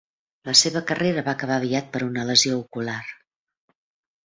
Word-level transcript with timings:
La 0.49 0.53
seva 0.61 0.81
carrera 0.91 1.23
va 1.27 1.35
acabar 1.39 1.59
aviat 1.61 1.93
per 1.97 2.03
una 2.09 2.25
lesió 2.31 2.59
ocular. 2.65 2.99